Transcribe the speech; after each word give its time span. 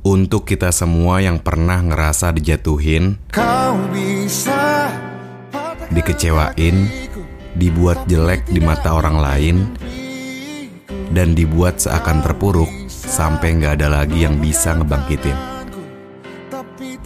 Untuk 0.00 0.48
kita 0.48 0.72
semua 0.72 1.20
yang 1.20 1.36
pernah 1.36 1.84
ngerasa 1.84 2.32
dijatuhin, 2.32 3.20
Kau 3.28 3.76
bisa 3.92 4.88
dikecewain, 5.92 6.88
dibuat 7.52 8.08
jelek 8.08 8.48
di 8.48 8.64
mata 8.64 8.96
orang 8.96 9.20
lain, 9.20 9.56
dan 11.12 11.36
dibuat 11.36 11.84
seakan 11.84 12.24
terpuruk 12.24 12.72
sampai 12.88 13.60
nggak 13.60 13.76
ada 13.76 14.00
lagi 14.00 14.24
yang 14.24 14.40
bisa 14.40 14.72
ngebangkitin. 14.72 15.36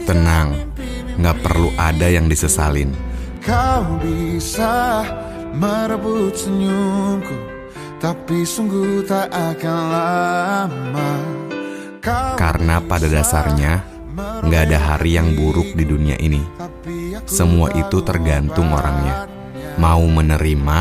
Tenang, 0.07 0.71
nggak 1.19 1.37
perlu 1.43 1.75
ada 1.75 2.07
yang 2.07 2.31
disesalin. 2.31 2.95
Kau 3.43 3.99
bisa 3.99 5.03
merebut 5.53 6.33
senyumku 6.33 7.37
Tapi 8.01 8.41
sungguh 8.41 9.05
tak 9.05 9.29
akan 9.29 9.81
lama 9.93 11.11
Karena 12.37 12.85
pada 12.85 13.09
dasarnya, 13.09 13.81
nggak 14.45 14.63
ada 14.69 14.79
hari 14.93 15.17
yang 15.17 15.33
buruk 15.33 15.73
di 15.73 15.89
dunia 15.89 16.21
ini. 16.21 16.45
Semua 17.25 17.73
itu 17.73 18.05
tergantung 18.05 18.77
orangnya. 18.77 19.25
Mau 19.81 20.05
menerima 20.05 20.79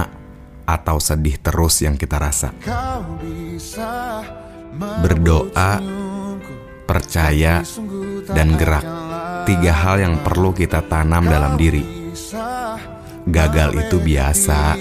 atau 0.68 1.00
sedih 1.00 1.40
terus 1.40 1.80
yang 1.80 1.96
kita 1.96 2.20
rasa. 2.20 2.52
Berdoa, 4.76 5.80
percaya, 6.84 7.64
dan 8.28 8.60
gerak. 8.60 8.86
Tiga 9.48 9.74
hal 9.76 9.96
yang 10.04 10.16
perlu 10.24 10.52
kita 10.52 10.84
tanam 10.92 11.24
dalam 11.28 11.56
diri. 11.56 12.12
Gagal 13.24 13.70
itu 13.80 13.98
biasa. 14.04 14.76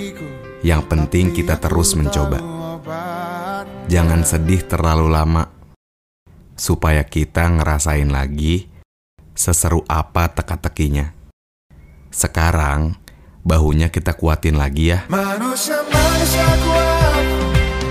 Yang 0.63 0.83
penting 0.91 1.31
kita 1.31 1.59
terus 1.63 1.95
mencoba. 1.95 2.39
Jangan 3.87 4.27
sedih 4.27 4.67
terlalu 4.67 5.07
lama. 5.07 5.62
Supaya 6.63 7.03
kita 7.03 7.43
ngerasain 7.59 8.07
lagi 8.07 8.71
seseru 9.35 9.83
apa 9.91 10.31
teka-tekinya. 10.31 11.11
Sekarang, 12.15 13.03
bahunya 13.43 13.91
kita 13.91 14.15
kuatin 14.15 14.55
lagi 14.55 14.95
ya. 14.95 15.11
Manusia-manusia 15.11 16.47
kuat 16.63 17.19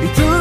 Itu 0.07 0.40